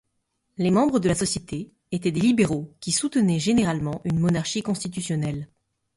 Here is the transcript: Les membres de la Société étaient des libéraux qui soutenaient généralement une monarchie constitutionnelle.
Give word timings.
Les 0.57 0.71
membres 0.71 0.99
de 0.99 1.07
la 1.07 1.13
Société 1.13 1.69
étaient 1.91 2.11
des 2.11 2.21
libéraux 2.21 2.75
qui 2.79 2.91
soutenaient 2.91 3.37
généralement 3.37 4.01
une 4.03 4.17
monarchie 4.17 4.63
constitutionnelle. 4.63 5.47